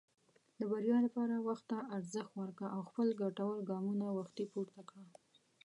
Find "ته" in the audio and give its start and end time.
1.71-1.77